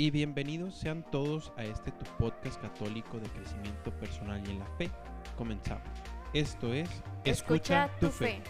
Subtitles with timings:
[0.00, 4.66] y bienvenidos sean todos a este tu podcast católico de crecimiento personal y en la
[4.76, 4.88] fe.
[5.36, 5.88] Comenzamos.
[6.32, 6.88] Esto es
[7.24, 8.40] Escucha, tu fe.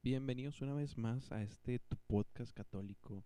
[0.00, 3.24] Bienvenidos una vez más a este tu podcast católico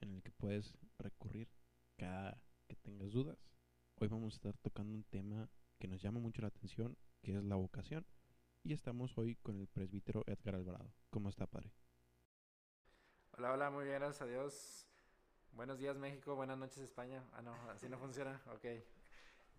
[0.00, 1.50] en el que puedes recurrir
[1.98, 3.57] cada que tengas dudas.
[4.00, 7.42] Hoy vamos a estar tocando un tema que nos llama mucho la atención, que es
[7.42, 8.06] la vocación.
[8.62, 10.94] Y estamos hoy con el presbítero Edgar Alvarado.
[11.10, 11.72] ¿Cómo está, padre?
[13.32, 14.86] Hola, hola, muy bien, gracias a Dios.
[15.50, 16.36] Buenos días, México.
[16.36, 17.24] Buenas noches, España.
[17.32, 18.40] Ah, no, así no funciona.
[18.52, 18.66] Ok.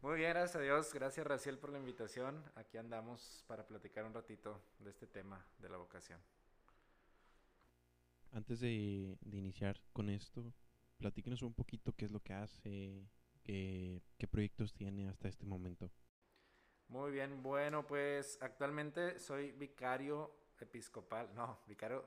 [0.01, 0.93] Muy bien, gracias a Dios.
[0.93, 2.41] Gracias, Raciel, por la invitación.
[2.55, 6.21] Aquí andamos para platicar un ratito de este tema de la vocación.
[8.31, 10.53] Antes de, de iniciar con esto,
[10.97, 13.05] platíquenos un poquito qué es lo que hace,
[13.49, 15.89] qué, qué proyectos tiene hasta este momento.
[16.87, 22.05] Muy bien, bueno, pues actualmente soy vicario episcopal, no, vicario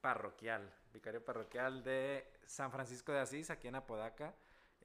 [0.00, 4.34] parroquial, vicario parroquial de San Francisco de Asís, aquí en Apodaca.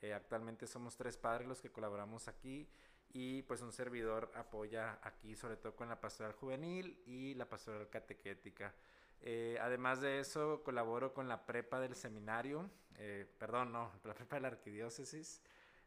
[0.01, 2.69] Eh, actualmente somos tres padres los que colaboramos aquí
[3.09, 7.89] y pues un servidor apoya aquí sobre todo con la pastoral juvenil y la pastoral
[7.89, 8.75] catequética.
[9.19, 14.35] Eh, además de eso, colaboro con la prepa del seminario, eh, perdón, no, la prepa
[14.35, 15.41] de la arquidiócesis,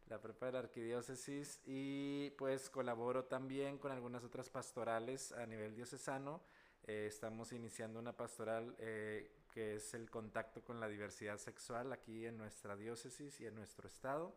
[0.09, 5.75] la prepa de la arquidiócesis y pues colaboro también con algunas otras pastorales a nivel
[5.75, 6.43] diocesano.
[6.87, 12.37] Eh, estamos iniciando una pastoral que es el contacto con la diversidad sexual aquí en
[12.37, 14.37] nuestra diócesis y en nuestro estado.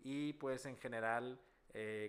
[0.00, 1.40] Y pues en general,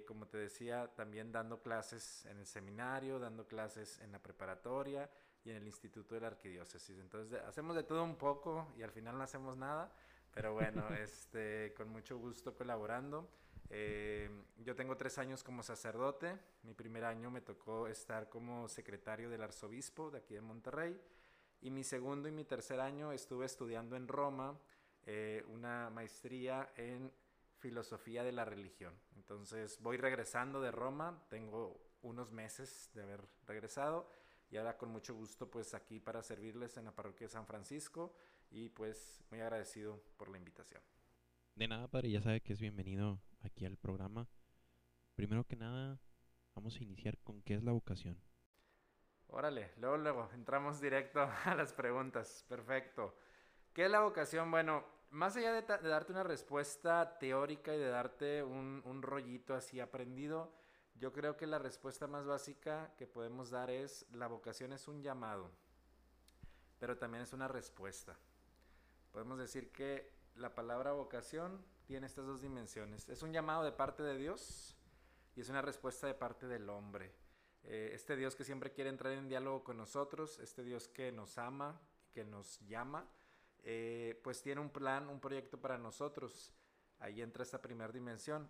[0.08, 5.10] como te decía, también dando clases en el seminario, dando clases en la preparatoria
[5.44, 7.00] y en el Instituto de la Arquidiócesis.
[7.00, 9.92] Entonces hacemos de todo un poco y al final no hacemos nada,
[10.34, 13.30] pero bueno, este, con mucho gusto colaborando.
[13.70, 19.30] Eh, yo tengo tres años como sacerdote, mi primer año me tocó estar como secretario
[19.30, 21.00] del arzobispo de aquí de Monterrey.
[21.62, 24.60] Y mi segundo y mi tercer año estuve estudiando en Roma
[25.06, 27.12] eh, una maestría en
[27.60, 28.94] filosofía de la religión.
[29.16, 34.10] Entonces voy regresando de Roma, tengo unos meses de haber regresado.
[34.50, 38.14] Y ahora con mucho gusto pues aquí para servirles en la parroquia de San Francisco
[38.52, 40.82] y pues muy agradecido por la invitación.
[41.56, 44.28] De nada, padre, ya sabe que es bienvenido aquí al programa.
[45.16, 46.00] Primero que nada,
[46.56, 48.22] vamos a iniciar con qué es la vocación.
[49.28, 52.46] Órale, luego, luego, entramos directo a las preguntas.
[52.48, 53.16] Perfecto.
[53.74, 54.52] ¿Qué es la vocación?
[54.52, 59.80] Bueno, más allá de, darte una respuesta teórica y de darte un, un rollito así
[59.80, 60.54] aprendido,
[60.96, 65.02] yo creo que la respuesta más básica que podemos dar es, la vocación es un
[65.02, 65.50] llamado,
[66.80, 68.18] pero también es una respuesta.
[69.12, 73.10] Podemos decir que la palabra vocación tiene estas dos dimensiones.
[73.10, 74.78] Es un llamado de parte de Dios
[75.36, 77.14] y es una respuesta de parte del hombre.
[77.64, 81.38] Eh, este Dios que siempre quiere entrar en diálogo con nosotros, este Dios que nos
[81.38, 81.80] ama,
[82.14, 83.06] que nos llama,
[83.64, 86.54] eh, pues tiene un plan, un proyecto para nosotros.
[87.00, 88.50] Ahí entra esta primera dimensión.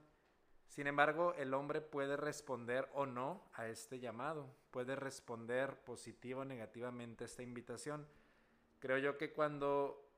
[0.68, 6.46] Sin embargo, el hombre puede responder o no a este llamado, puede responder positivo o
[6.46, 8.08] negativamente a esta invitación.
[8.80, 10.11] Creo yo que cuando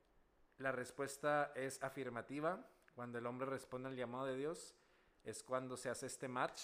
[0.58, 4.74] la respuesta es afirmativa, cuando el hombre responde al llamado de Dios,
[5.24, 6.60] es cuando se hace este match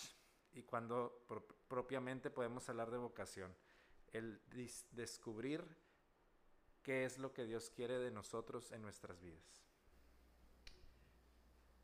[0.52, 1.26] y cuando
[1.68, 3.54] propiamente podemos hablar de vocación.
[4.12, 4.40] El
[4.92, 5.64] descubrir
[6.82, 9.62] qué es lo que Dios quiere de nosotros en nuestras vidas.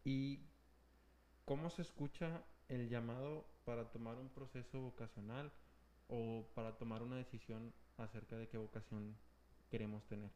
[0.05, 0.47] Y
[1.47, 5.53] ¿Cómo se escucha el llamado para tomar un proceso vocacional
[6.09, 9.17] o para tomar una decisión acerca de qué vocación
[9.71, 10.33] queremos tener?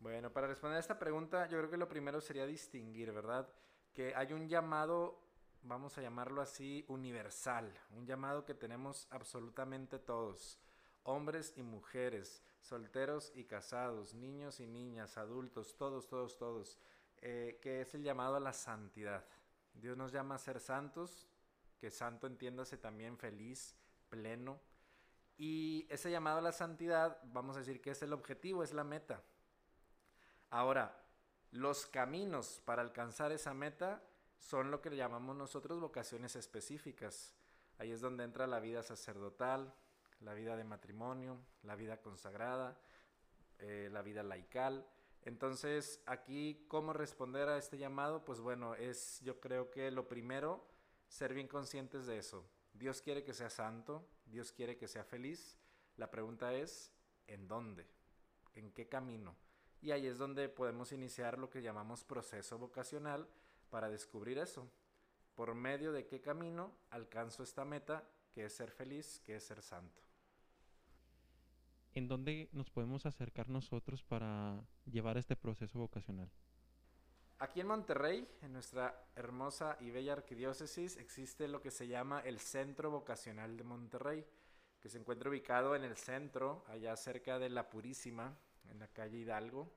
[0.00, 3.48] Bueno, para responder a esta pregunta, yo creo que lo primero sería distinguir, ¿verdad?
[3.92, 5.20] Que hay un llamado,
[5.62, 10.60] vamos a llamarlo así, universal, un llamado que tenemos absolutamente todos,
[11.02, 16.78] hombres y mujeres, solteros y casados, niños y niñas, adultos, todos, todos, todos,
[17.16, 19.24] eh, que es el llamado a la santidad.
[19.74, 21.28] Dios nos llama a ser santos,
[21.80, 23.74] que santo entiéndase también feliz,
[24.08, 24.60] pleno.
[25.36, 28.84] Y ese llamado a la santidad, vamos a decir que es el objetivo, es la
[28.84, 29.24] meta.
[30.50, 31.04] Ahora,
[31.50, 34.02] los caminos para alcanzar esa meta
[34.38, 37.34] son lo que llamamos nosotros vocaciones específicas.
[37.78, 39.74] Ahí es donde entra la vida sacerdotal,
[40.20, 42.78] la vida de matrimonio, la vida consagrada,
[43.58, 44.86] eh, la vida laical.
[45.22, 48.24] Entonces, aquí, ¿cómo responder a este llamado?
[48.24, 50.66] Pues bueno, es yo creo que lo primero,
[51.08, 52.44] ser bien conscientes de eso.
[52.72, 55.58] Dios quiere que sea santo, Dios quiere que sea feliz.
[55.96, 56.92] La pregunta es,
[57.26, 57.86] ¿en dónde?
[58.54, 59.34] ¿En qué camino?
[59.80, 63.28] Y ahí es donde podemos iniciar lo que llamamos proceso vocacional
[63.70, 64.68] para descubrir eso.
[65.34, 68.02] por medio de qué camino alcanzo esta meta,
[68.32, 70.02] que es ser feliz, que es ser santo.
[71.94, 76.28] ¿En dónde nos podemos acercar nosotros para llevar este proceso vocacional?
[77.38, 82.40] Aquí en Monterrey, en nuestra hermosa y bella arquidiócesis, existe lo que se llama el
[82.40, 84.26] Centro Vocacional de Monterrey,
[84.80, 88.36] que se encuentra ubicado en el centro, allá cerca de La Purísima,
[88.70, 89.72] en la calle Hidalgo.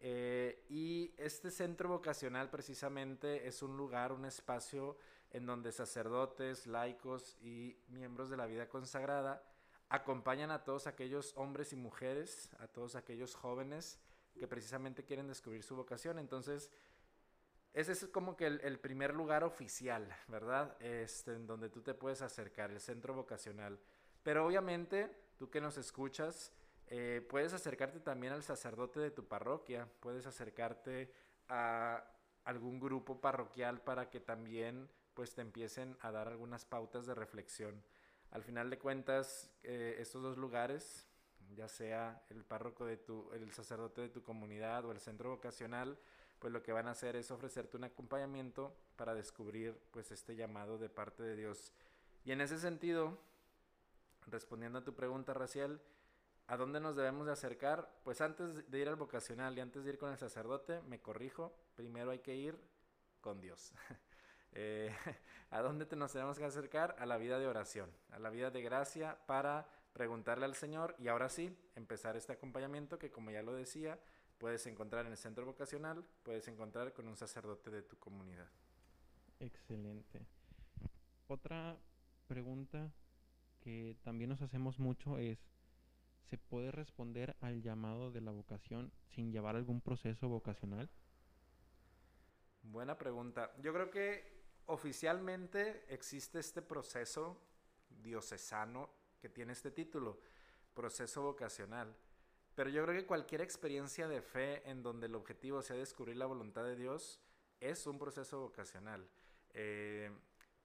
[0.00, 4.96] Eh, y este centro vocacional precisamente es un lugar, un espacio
[5.30, 9.42] en donde sacerdotes, laicos y miembros de la vida consagrada
[9.88, 13.98] acompañan a todos aquellos hombres y mujeres, a todos aquellos jóvenes
[14.38, 16.18] que precisamente quieren descubrir su vocación.
[16.18, 16.70] Entonces,
[17.74, 20.76] ese es como que el, primer lugar oficial, ¿verdad?
[20.80, 23.78] Este, en donde tú te puedes acercar, el centro vocacional.
[24.22, 26.52] Pero obviamente, tú que nos escuchas,
[26.94, 31.10] eh, puedes acercarte también al sacerdote de tu parroquia, puedes acercarte
[31.48, 32.04] a
[32.44, 37.82] algún grupo parroquial para que también pues te empiecen a dar algunas pautas de reflexión.
[38.30, 41.08] Al final de cuentas, eh, estos dos lugares,
[41.56, 45.98] ya sea el párroco de tu, el sacerdote de tu comunidad o el centro vocacional,
[46.40, 50.76] pues lo que van a hacer es ofrecerte un acompañamiento para descubrir pues este llamado
[50.76, 51.72] de parte de Dios.
[52.26, 53.16] Y en ese sentido,
[54.26, 55.80] respondiendo a tu pregunta, Raciel,
[56.52, 57.90] ¿a dónde nos debemos de acercar?
[58.04, 61.56] Pues antes de ir al vocacional y antes de ir con el sacerdote, me corrijo,
[61.76, 62.58] primero hay que ir
[63.20, 63.72] con Dios.
[64.54, 64.94] Eh,
[65.50, 66.94] ¿A dónde te nos tenemos que acercar?
[66.98, 71.08] A la vida de oración, a la vida de gracia para preguntarle al Señor y
[71.08, 73.98] ahora sí, empezar este acompañamiento que como ya lo decía,
[74.36, 78.50] puedes encontrar en el centro vocacional, puedes encontrar con un sacerdote de tu comunidad.
[79.40, 80.26] Excelente.
[81.28, 81.78] Otra
[82.26, 82.92] pregunta
[83.62, 85.51] que también nos hacemos mucho es,
[86.22, 90.90] ¿se puede responder al llamado de la vocación sin llevar algún proceso vocacional?
[92.62, 93.52] Buena pregunta.
[93.60, 97.40] Yo creo que oficialmente existe este proceso
[97.88, 98.90] diocesano
[99.20, 100.20] que tiene este título,
[100.74, 101.94] proceso vocacional.
[102.54, 106.26] Pero yo creo que cualquier experiencia de fe en donde el objetivo sea descubrir la
[106.26, 107.20] voluntad de Dios
[107.60, 109.08] es un proceso vocacional.
[109.54, 110.10] Eh,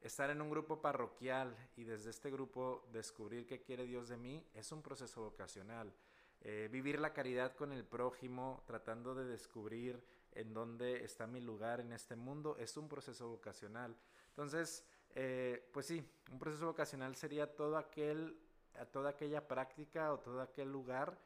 [0.01, 4.45] estar en un grupo parroquial y desde este grupo descubrir qué quiere Dios de mí
[4.53, 5.93] es un proceso vocacional.
[6.41, 10.03] Eh, vivir la caridad con el prójimo, tratando de descubrir
[10.33, 13.95] en dónde está mi lugar en este mundo, es un proceso vocacional.
[14.29, 14.85] Entonces,
[15.15, 18.37] eh, pues sí, un proceso vocacional sería todo aquel,
[18.91, 21.17] toda aquella práctica o todo aquel lugar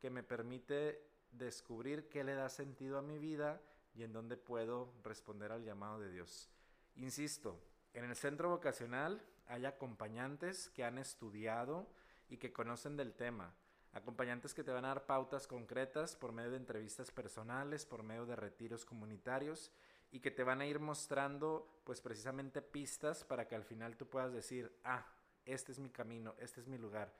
[0.00, 1.02] que me permite
[1.32, 3.60] descubrir qué le da sentido a mi vida
[3.94, 6.48] y en dónde puedo responder al llamado de Dios.
[6.96, 7.58] Insisto,
[7.94, 11.86] en el centro vocacional hay acompañantes que han estudiado
[12.28, 13.54] y que conocen del tema.
[13.92, 18.26] Acompañantes que te van a dar pautas concretas por medio de entrevistas personales, por medio
[18.26, 19.72] de retiros comunitarios
[20.10, 24.06] y que te van a ir mostrando pues precisamente pistas para que al final tú
[24.06, 25.06] puedas decir, ah,
[25.44, 27.12] este es mi camino, este es mi lugar.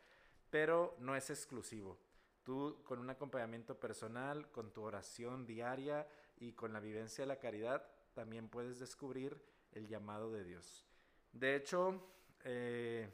[0.51, 1.99] Pero no es exclusivo.
[2.45, 6.07] Tú con un acompañamiento personal, con tu oración diaria
[6.39, 9.41] y con la vivencia de la caridad, también puedes descubrir
[9.79, 10.85] el llamado de Dios.
[11.33, 12.03] De hecho,
[12.45, 13.09] eh,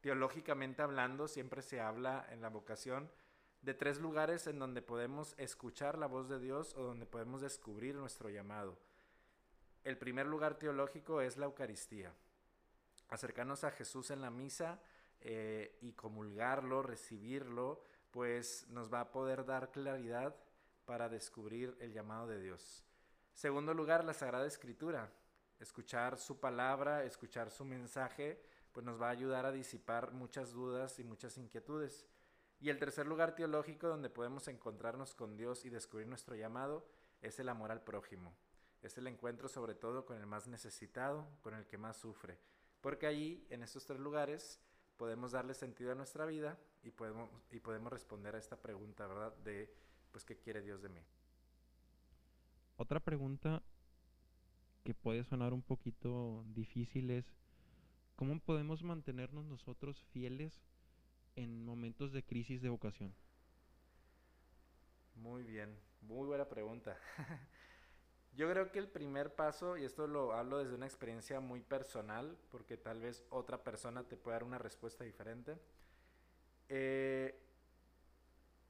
[0.00, 3.10] teológicamente hablando, siempre se habla en la vocación
[3.62, 7.94] de tres lugares en donde podemos escuchar la voz de Dios o donde podemos descubrir
[7.94, 8.78] nuestro llamado.
[9.84, 12.12] El primer lugar teológico es la Eucaristía.
[13.08, 14.80] Acercarnos a Jesús en la misa
[15.20, 20.36] eh, y comulgarlo, recibirlo, pues nos va a poder dar claridad
[20.84, 22.84] para descubrir el llamado de Dios.
[23.34, 25.10] Segundo lugar, la Sagrada Escritura.
[25.58, 28.40] Escuchar su palabra, escuchar su mensaje,
[28.72, 32.06] pues nos va a ayudar a disipar muchas dudas y muchas inquietudes.
[32.60, 36.88] Y el tercer lugar teológico donde podemos encontrarnos con Dios y descubrir nuestro llamado
[37.22, 38.34] es el amor al prójimo.
[38.82, 42.38] Es el encuentro sobre todo con el más necesitado, con el que más sufre.
[42.80, 44.60] Porque allí, en estos tres lugares,
[44.96, 49.36] podemos darle sentido a nuestra vida y podemos, y podemos responder a esta pregunta, ¿verdad?
[49.38, 49.74] De,
[50.12, 51.02] pues, ¿qué quiere Dios de mí?
[52.76, 53.62] Otra pregunta
[54.84, 57.24] que puede sonar un poquito difícil es,
[58.16, 60.62] ¿cómo podemos mantenernos nosotros fieles
[61.36, 63.14] en momentos de crisis de vocación?
[65.14, 66.96] Muy bien, muy buena pregunta.
[68.32, 72.38] Yo creo que el primer paso, y esto lo hablo desde una experiencia muy personal,
[72.50, 75.58] porque tal vez otra persona te pueda dar una respuesta diferente.
[76.68, 77.36] Eh,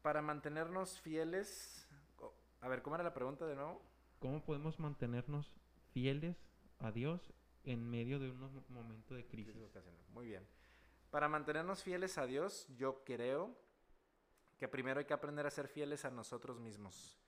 [0.00, 1.86] para mantenernos fieles,
[2.60, 3.82] a ver, ¿cómo era la pregunta de nuevo?
[4.20, 5.52] ¿Cómo podemos mantenernos
[5.98, 6.36] fieles
[6.78, 7.32] a Dios
[7.64, 9.56] en medio de un momento de crisis?
[10.10, 10.46] Muy bien.
[11.10, 13.56] Para mantenernos fieles a Dios, yo creo
[14.58, 17.18] que primero hay que aprender a ser fieles a nosotros mismos.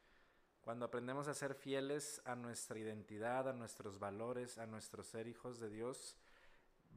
[0.60, 5.58] Cuando aprendemos a ser fieles a nuestra identidad, a nuestros valores, a nuestro ser hijos
[5.58, 6.16] de Dios,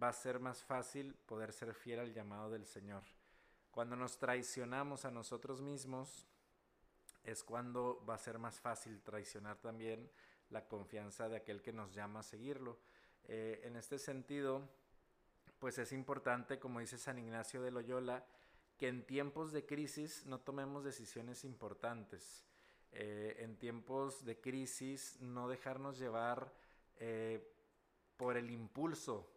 [0.01, 3.01] va a ser más fácil poder ser fiel al llamado del Señor.
[3.71, 6.27] Cuando nos traicionamos a nosotros mismos,
[7.23, 10.11] es cuando va a ser más fácil traicionar también
[10.53, 12.77] la confianza de aquel que nos llama a seguirlo.
[13.25, 14.69] Eh, en este sentido,
[15.59, 18.25] pues es importante, como dice San Ignacio de Loyola,
[18.77, 22.45] que en tiempos de crisis no tomemos decisiones importantes.
[22.91, 26.53] Eh, en tiempos de crisis no dejarnos llevar
[26.97, 27.51] eh,
[28.17, 29.33] por el impulso,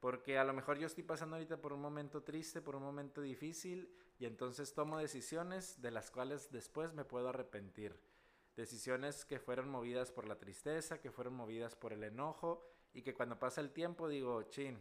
[0.00, 3.20] porque a lo mejor yo estoy pasando ahorita por un momento triste, por un momento
[3.20, 7.98] difícil, y entonces tomo decisiones de las cuales después me puedo arrepentir.
[8.56, 13.14] Decisiones que fueron movidas por la tristeza, que fueron movidas por el enojo, y que
[13.14, 14.80] cuando pasa el tiempo digo, chin,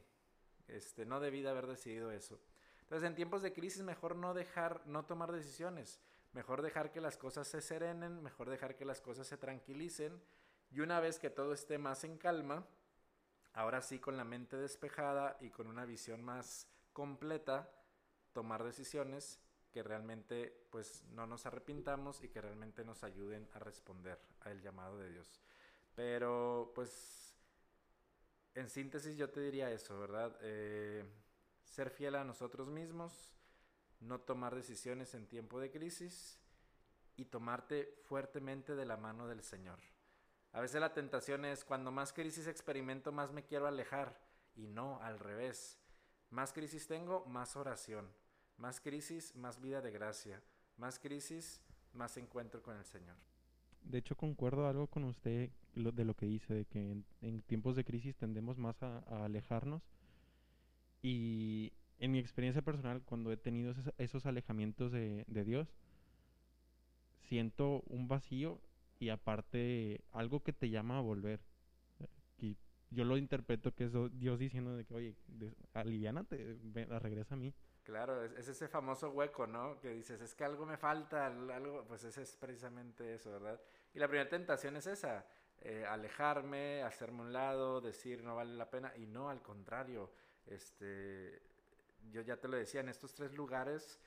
[0.67, 2.39] este, no debí de haber decidido eso.
[2.81, 5.99] Entonces, en tiempos de crisis, mejor no dejar, no tomar decisiones.
[6.33, 10.21] Mejor dejar que las cosas se serenen, mejor dejar que las cosas se tranquilicen.
[10.71, 12.65] Y una vez que todo esté más en calma,
[13.53, 17.71] ahora sí con la mente despejada y con una visión más completa,
[18.33, 19.39] tomar decisiones
[19.73, 24.97] que realmente pues no nos arrepintamos y que realmente nos ayuden a responder al llamado
[24.97, 25.41] de Dios.
[25.95, 27.35] Pero pues
[28.55, 30.37] en síntesis yo te diría eso, ¿verdad?
[30.41, 31.03] Eh,
[31.65, 33.33] ser fiel a nosotros mismos,
[33.99, 36.39] no tomar decisiones en tiempo de crisis
[37.15, 39.79] y tomarte fuertemente de la mano del Señor.
[40.51, 44.15] A veces la tentación es cuando más crisis experimento, más me quiero alejar.
[44.55, 45.79] Y no, al revés.
[46.29, 48.07] Más crisis tengo, más oración.
[48.57, 50.41] Más crisis, más vida de gracia.
[50.77, 51.61] Más crisis,
[51.93, 53.15] más encuentro con el Señor.
[53.83, 57.83] De hecho, concuerdo algo con usted de lo que dice, de que en, tiempos de
[57.83, 59.83] crisis tendemos más a, alejarnos.
[61.01, 65.67] Y en mi experiencia personal, cuando he tenido esos, alejamientos de, Dios,
[67.21, 68.61] siento un vacío
[68.99, 71.41] y aparte algo que te llama a volver.
[72.37, 72.57] Y
[72.89, 75.15] yo lo interpreto que es Dios diciendo de que, oye,
[75.73, 76.57] aliviánate,
[76.99, 77.53] regresa a mí.
[77.83, 79.79] Claro, es, ese famoso hueco, ¿no?
[79.79, 83.59] Que dices, es que algo me falta, algo, pues ese es precisamente eso, ¿verdad?
[83.93, 85.25] Y la primera tentación es esa,
[85.61, 90.11] eh, alejarme, hacerme un lado, decir no vale la pena, y no, al contrario,
[90.45, 91.41] este,
[92.09, 93.99] yo ya te lo decía, en estos tres lugares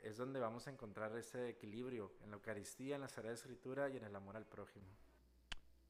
[0.00, 3.96] es donde vamos a encontrar ese equilibrio, en la Eucaristía, en la Sagrada Escritura y
[3.96, 4.86] en el amor al prójimo.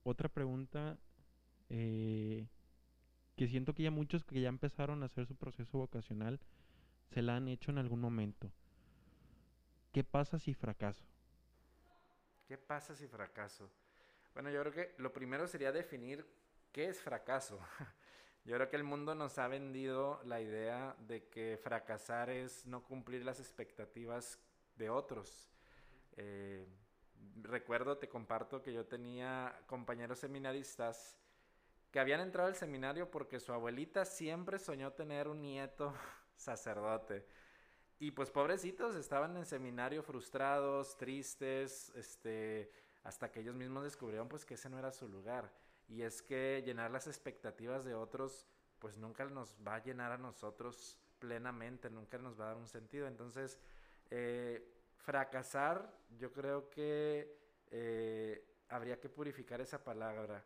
[0.03, 0.97] Otra pregunta,
[1.69, 2.47] eh,
[3.37, 6.41] que siento que ya muchos que ya empezaron a hacer su proceso vocacional,
[7.11, 8.53] se la han hecho en algún momento.
[9.93, 11.05] ¿Qué pasa si fracaso?
[12.47, 13.71] ¿Qué pasa si fracaso?
[14.35, 16.27] Bueno, yo creo que lo primero sería definir
[16.73, 17.61] qué es fracaso.
[18.45, 22.83] Yo creo que el mundo nos ha vendido la idea de que fracasar es no
[22.85, 24.39] cumplir las expectativas
[24.77, 25.51] de otros.
[26.17, 26.67] Eh,
[27.41, 31.17] recuerdo, te comparto que yo tenía compañeros seminaristas
[31.91, 35.95] que habían entrado al seminario porque su abuelita siempre soñó tener un nieto
[36.37, 37.27] sacerdote.
[37.99, 42.71] Y pues pobrecitos estaban en seminario frustrados, tristes, este,
[43.03, 45.53] hasta que ellos mismos descubrieron pues que ese no era su lugar.
[45.89, 48.47] Y es que llenar las expectativas de otros
[48.79, 52.69] pues nunca nos va a llenar a nosotros plenamente, nunca nos va a dar un
[52.69, 53.07] sentido.
[53.07, 53.59] Entonces,
[54.11, 57.39] eh, fracasar, yo creo que
[57.71, 60.45] eh, habría que purificar esa palabra.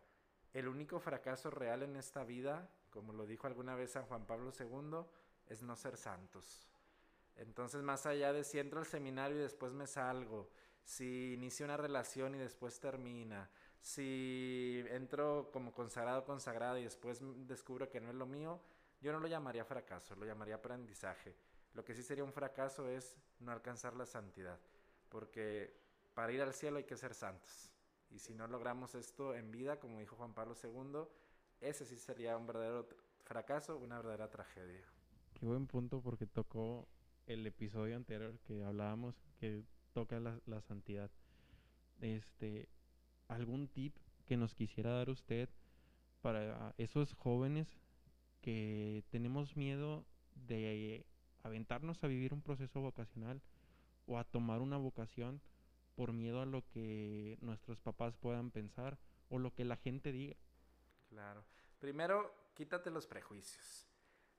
[0.52, 4.52] El único fracaso real en esta vida, como lo dijo alguna vez San Juan Pablo
[4.58, 5.04] II,
[5.48, 6.66] es no ser santos.
[7.36, 10.50] Entonces, más allá de si entro al seminario y después me salgo,
[10.82, 13.48] si inicio una relación y después termina,
[13.80, 18.60] si entro como consagrado, consagrada y después descubro que no es lo mío,
[19.00, 21.36] yo no lo llamaría fracaso, lo llamaría aprendizaje.
[21.74, 24.58] Lo que sí sería un fracaso es no alcanzar la santidad,
[25.08, 25.78] porque
[26.14, 27.70] para ir al cielo hay que ser santos.
[28.10, 31.04] Y si no logramos esto en vida, como dijo Juan Pablo II,
[31.60, 32.88] ese sí sería un verdadero
[33.24, 34.86] fracaso, una verdadera tragedia.
[35.38, 36.88] Qué buen punto porque tocó
[37.26, 41.10] el episodio anterior que hablábamos que toca la, la santidad.
[42.00, 42.68] Este,
[43.28, 43.94] algún tip
[44.26, 45.48] que nos quisiera dar usted
[46.22, 47.68] para esos jóvenes
[48.40, 50.04] que tenemos miedo
[50.34, 51.06] de
[51.42, 53.40] aventarnos a vivir un proceso vocacional
[54.06, 55.40] o a tomar una vocación
[55.94, 60.36] por miedo a lo que nuestros papás puedan pensar o lo que la gente diga.
[61.08, 61.44] Claro.
[61.78, 63.87] Primero, quítate los prejuicios.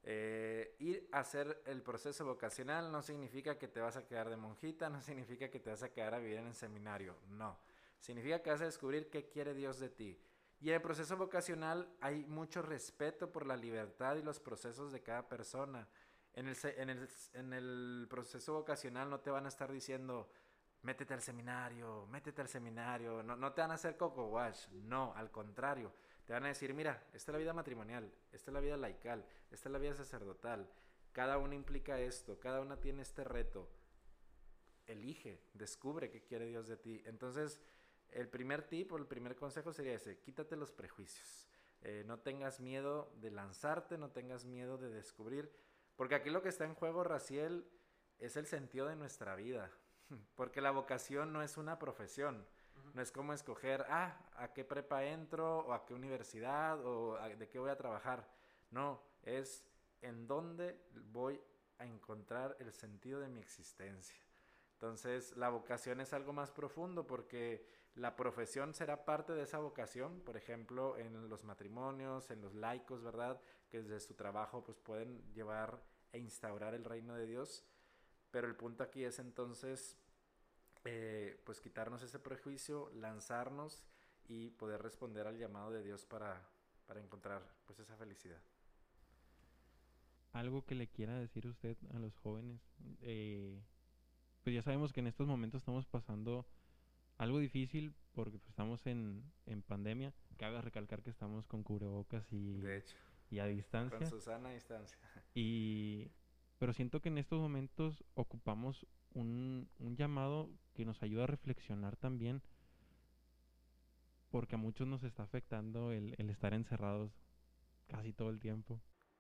[0.03, 4.37] Eh, ir a hacer el proceso vocacional no significa que te vas a quedar de
[4.37, 7.59] monjita, no significa que te vas a quedar a vivir en el seminario, no.
[7.99, 10.17] Significa que vas a descubrir qué quiere Dios de ti.
[10.61, 15.01] Y en el proceso vocacional hay mucho respeto por la libertad y los procesos de
[15.01, 15.87] cada persona.
[16.33, 20.29] En el, proceso vocacional no te van a estar diciendo,
[20.81, 23.23] métete al seminario, métete al seminario.
[23.23, 25.93] No, no te van a hacer coco wash, no, al contrario.
[26.29, 29.25] Te van a decir, mira, esta es la vida matrimonial, esta es la vida laical,
[29.49, 30.69] esta es la vida sacerdotal.
[31.11, 33.67] Cada una implica esto, cada una tiene este reto.
[34.85, 37.01] Elige, descubre qué quiere Dios de ti.
[37.07, 37.59] Entonces,
[38.11, 41.47] el primer tip o el primer consejo sería ese, quítate los prejuicios.
[41.81, 45.51] Eh, no tengas miedo de lanzarte, no tengas miedo de descubrir,
[45.95, 47.67] porque aquí lo que está en juego, Raciel,
[48.19, 49.71] es el sentido de nuestra vida,
[50.35, 52.45] porque la vocación no es una profesión,
[52.93, 57.47] no es como escoger, ah, a qué prepa entro, o a qué universidad, o de
[57.47, 58.27] qué voy a trabajar,
[58.71, 59.65] no, es
[60.01, 60.79] en dónde
[61.11, 61.41] voy
[61.77, 64.17] a encontrar el sentido de mi existencia.
[64.73, 67.65] Entonces, la vocación es algo más profundo porque
[67.95, 73.03] la profesión será parte de esa vocación, por ejemplo, en los matrimonios, en los laicos,
[73.03, 73.41] ¿verdad?
[73.69, 75.81] Que desde su trabajo pues pueden llevar
[76.13, 77.65] e instaurar el reino de Dios.
[78.31, 79.97] Pero el punto aquí es entonces,
[80.91, 83.83] eh, pues quitarnos ese prejuicio, lanzarnos
[84.27, 86.49] y poder responder al llamado de Dios para,
[86.87, 88.41] para encontrar pues esa felicidad.
[90.33, 92.59] Algo que le quiera decir usted a los jóvenes,
[93.01, 93.61] eh,
[94.43, 96.47] pues ya sabemos que en estos momentos estamos pasando
[97.17, 100.11] algo difícil porque pues, estamos en, en pandemia.
[100.37, 102.59] Cabe recalcar que estamos con cubrebocas y,
[103.29, 103.99] y a distancia.
[103.99, 104.97] Con Susana a distancia.
[105.35, 106.09] Y,
[106.57, 111.95] pero siento que en estos momentos ocupamos un, un llamado que nos ayuda a reflexionar
[111.97, 112.41] también
[114.29, 117.11] porque a muchos nos está afectando el, el estar encerrados
[117.87, 118.79] casi todo el tiempo.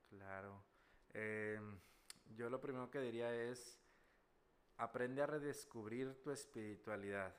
[0.09, 0.63] Claro.
[1.13, 1.59] Eh,
[2.35, 3.79] yo lo primero que diría es,
[4.77, 7.35] aprende a redescubrir tu espiritualidad.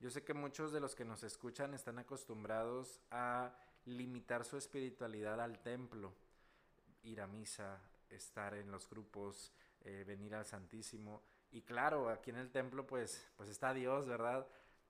[0.00, 3.54] Yo sé que muchos de los que nos escuchan están acostumbrados a
[3.84, 6.14] limitar su espiritualidad al templo,
[7.04, 11.22] ir a misa, estar en los grupos, eh, venir al Santísimo.
[11.52, 14.46] Y claro, aquí en el templo pues, pues está Dios, ¿verdad?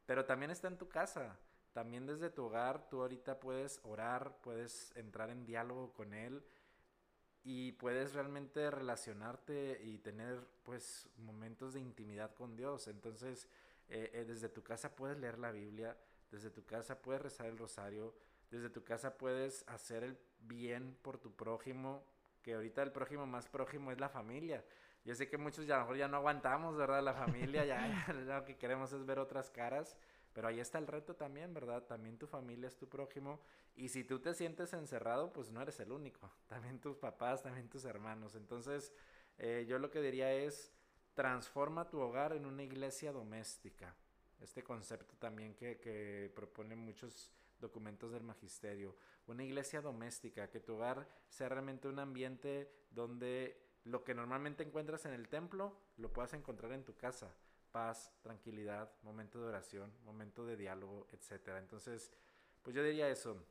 [0.07, 1.37] Pero también está en tu casa.
[1.73, 6.45] También desde tu hogar tú ahorita puedes orar, puedes entrar en diálogo con Él
[7.45, 12.87] y puedes realmente relacionarte y tener pues momentos de intimidad con Dios.
[12.89, 13.49] Entonces,
[13.89, 15.97] eh, eh, desde tu casa puedes leer la Biblia,
[16.31, 18.15] desde tu casa puedes rezar el rosario,
[18.51, 22.05] desde tu casa puedes hacer el bien por tu prójimo,
[22.43, 24.65] que ahorita el prójimo más prójimo es la familia.
[25.05, 27.03] Yo sé que muchos ya a lo mejor ya no aguantamos, ¿verdad?
[27.03, 29.97] La familia, ya, lo que queremos es ver otras caras,
[30.33, 31.83] pero ahí está el reto también, ¿verdad?
[31.85, 33.41] También tu familia es tu prójimo
[33.75, 37.69] y si tú te sientes encerrado, pues no eres el único, también tus papás, también
[37.69, 38.35] tus hermanos.
[38.35, 38.93] Entonces,
[39.39, 40.73] eh, yo lo que diría es,
[41.15, 43.95] transforma tu hogar en una iglesia doméstica.
[44.41, 47.31] Este concepto también que, que proponen muchos
[47.63, 48.95] documentos del magisterio.
[49.27, 55.07] Una iglesia doméstica, que tu hogar sea realmente un ambiente donde lo que normalmente encuentras
[55.07, 57.35] en el templo lo puedas encontrar en tu casa.
[57.71, 61.57] Paz, tranquilidad, momento de oración, momento de diálogo, etc.
[61.59, 62.13] Entonces,
[62.63, 63.43] pues yo diría eso.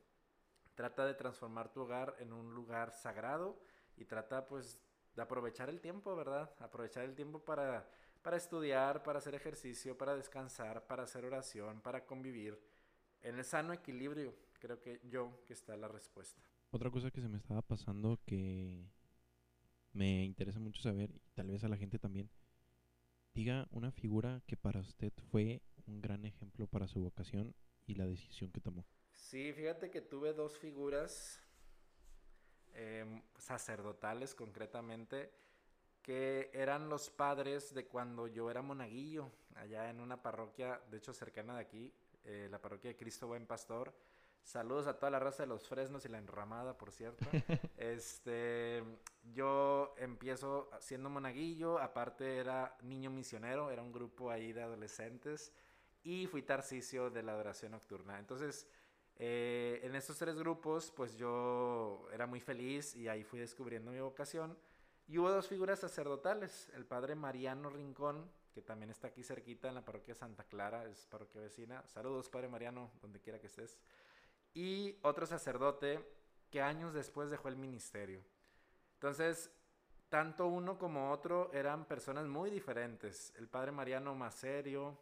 [0.76, 3.58] Trata de transformar tu hogar en un lugar sagrado
[3.96, 4.80] y trata pues
[5.14, 6.50] de aprovechar el tiempo, ¿verdad?
[6.60, 7.86] Aprovechar el tiempo para,
[8.22, 12.58] para estudiar, para hacer ejercicio, para descansar, para hacer oración, para convivir.
[13.22, 16.42] En el sano equilibrio, creo que yo que está la respuesta.
[16.70, 18.86] Otra cosa que se me estaba pasando que
[19.92, 22.30] me interesa mucho saber, y tal vez a la gente también,
[23.34, 27.54] diga una figura que para usted fue un gran ejemplo para su vocación
[27.86, 28.86] y la decisión que tomó.
[29.12, 31.42] Sí, fíjate que tuve dos figuras
[32.74, 35.30] Em, sacerdotales concretamente,
[36.00, 41.12] que eran los padres de cuando yo era monaguillo, allá en una parroquia, de hecho
[41.12, 41.92] cercana de aquí,
[42.24, 43.94] eh, la parroquia de Cristo Buen Pastor.
[44.42, 47.24] Saludos a toda la raza de los fresnos y la enramada, por cierto.
[47.76, 48.82] este,
[49.32, 55.52] yo empiezo siendo monaguillo, aparte era niño misionero, era un grupo ahí de adolescentes
[56.02, 58.18] y fui tarcicio de la adoración nocturna.
[58.18, 58.66] Entonces,
[59.16, 64.00] eh, en estos tres grupos, pues yo era muy feliz y ahí fui descubriendo mi
[64.00, 64.58] vocación.
[65.06, 69.74] Y hubo dos figuras sacerdotales, el padre Mariano Rincón, que también está aquí cerquita en
[69.74, 71.82] la parroquia Santa Clara, es parroquia vecina.
[71.88, 73.78] Saludos, padre Mariano, donde quiera que estés.
[74.54, 76.06] Y otro sacerdote
[76.50, 78.22] que años después dejó el ministerio.
[78.94, 79.50] Entonces,
[80.08, 83.32] tanto uno como otro eran personas muy diferentes.
[83.38, 84.98] El padre Mariano más serio,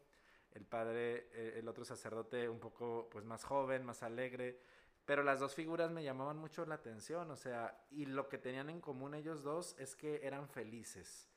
[0.52, 4.60] el padre, eh, el otro sacerdote un poco pues más joven, más alegre,
[5.04, 8.70] pero las dos figuras me llamaban mucho la atención, o sea, y lo que tenían
[8.70, 11.29] en común ellos dos es que eran felices.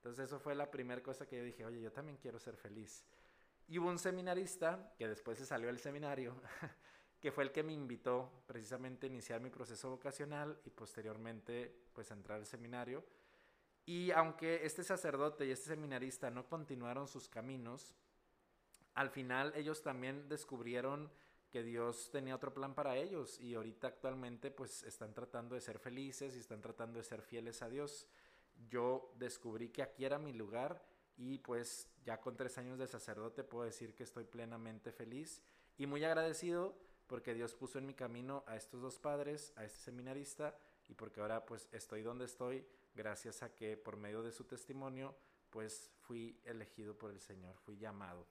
[0.00, 3.04] Entonces eso fue la primera cosa que yo dije, oye, yo también quiero ser feliz.
[3.68, 6.34] Y hubo un seminarista, que después se salió del seminario,
[7.20, 12.10] que fue el que me invitó precisamente a iniciar mi proceso vocacional y posteriormente pues
[12.10, 13.04] a entrar al seminario.
[13.84, 17.94] Y aunque este sacerdote y este seminarista no continuaron sus caminos,
[18.94, 21.12] al final ellos también descubrieron
[21.50, 25.78] que Dios tenía otro plan para ellos y ahorita actualmente pues están tratando de ser
[25.78, 28.06] felices y están tratando de ser fieles a Dios.
[28.68, 30.84] Yo descubrí que aquí era mi lugar
[31.16, 35.42] y pues ya con tres años de sacerdote puedo decir que estoy plenamente feliz
[35.76, 39.80] y muy agradecido porque Dios puso en mi camino a estos dos padres, a este
[39.80, 40.56] seminarista
[40.88, 45.14] y porque ahora pues estoy donde estoy gracias a que por medio de su testimonio
[45.50, 48.26] pues fui elegido por el Señor, fui llamado.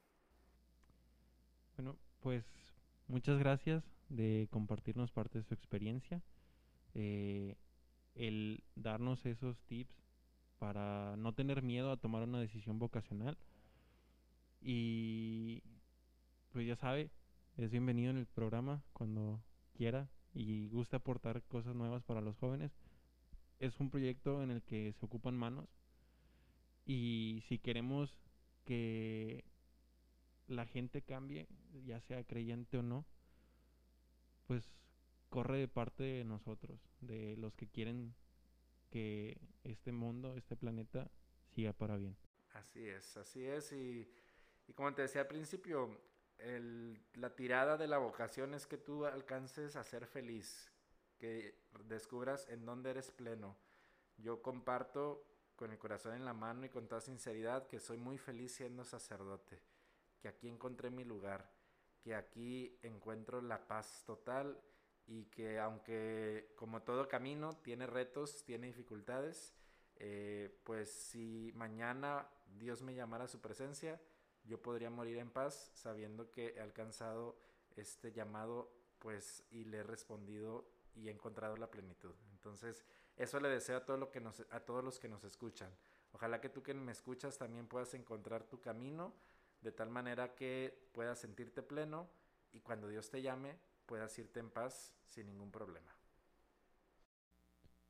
[1.75, 2.45] Bueno, pues
[3.07, 6.21] muchas gracias de compartirnos parte de su experiencia,
[6.93, 7.57] eh,
[8.15, 10.09] el darnos esos tips
[10.60, 13.38] para no tener miedo a tomar una decisión vocacional.
[14.62, 15.63] Y
[16.52, 17.10] pues ya sabe,
[17.58, 19.41] es bienvenido en el programa cuando
[19.74, 22.72] quiera y gusta aportar cosas nuevas para los jóvenes.
[23.60, 25.67] Es un proyecto en el que se ocupan manos
[26.86, 28.17] y si queremos
[28.65, 29.45] que
[30.48, 31.48] la gente cambie,
[31.86, 33.06] ya sea creyente o no,
[34.48, 34.63] pues
[35.30, 38.15] corre de parte de nosotros, de los que quieren
[38.89, 41.10] que este mundo, este planeta,
[41.54, 42.17] siga para bien.
[42.54, 43.71] Así es, así es.
[43.71, 44.10] Y,
[44.75, 45.99] como te decía al principio,
[47.13, 50.71] la tirada de la vocación es que tú alcances a ser feliz,
[51.17, 53.58] que descubras en dónde eres pleno.
[54.17, 55.25] Yo comparto
[55.56, 58.86] con el corazón en la mano y con toda sinceridad que soy muy feliz siendo
[58.86, 59.62] sacerdote
[60.19, 61.49] que aquí encontré mi lugar,
[62.02, 64.62] que aquí encuentro la paz total
[65.10, 69.56] y que aunque como todo camino tiene retos, tiene dificultades,
[69.95, 74.00] eh, pues si mañana Dios me llamara a su presencia,
[74.43, 77.39] yo podría morir en paz sabiendo que he alcanzado
[77.76, 82.13] este llamado pues y le he respondido y he encontrado la plenitud.
[82.34, 82.86] Entonces,
[83.17, 85.72] eso le deseo a, todo lo que nos, a todos los que nos escuchan.
[86.12, 89.15] Ojalá que tú que me escuchas también puedas encontrar tu camino
[89.62, 92.08] de tal manera que puedas sentirte pleno
[92.52, 93.58] y cuando Dios te llame
[93.89, 95.91] puedas irte en paz sin ningún problema.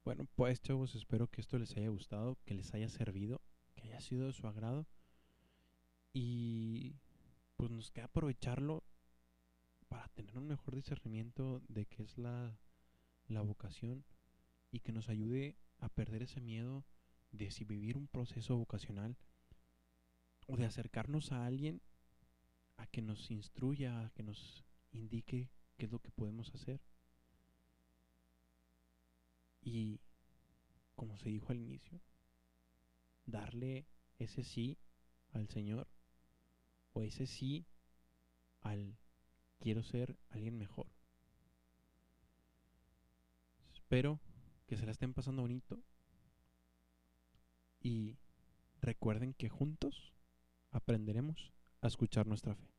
[0.05, 3.41] Bueno, pues chavos, espero que esto les haya gustado, que les haya servido,
[3.75, 4.87] que haya sido de su agrado
[6.13, 6.95] y
[7.57, 8.85] pues nos queda aprovecharlo
[9.89, 12.57] para tener un mejor discernimiento de qué es la,
[13.27, 14.05] la vocación
[14.71, 16.85] y que nos ayude a perder ese miedo
[17.33, 19.17] de si vivir un proceso vocacional
[20.47, 21.81] o de acercarnos a alguien
[22.77, 26.79] a que nos instruya, a que nos indique qué es lo que podemos hacer.
[29.61, 30.01] Y,
[30.95, 31.99] como se dijo al inicio,
[33.25, 33.87] darle
[34.19, 34.77] ese sí
[35.31, 35.87] al Señor
[36.93, 37.65] o ese sí
[38.61, 38.97] al
[39.59, 40.87] quiero ser alguien mejor.
[43.73, 44.19] Espero
[44.67, 45.81] que se la estén pasando bonito
[47.81, 48.17] y
[48.81, 50.13] recuerden que juntos
[50.71, 52.78] aprenderemos a escuchar nuestra fe.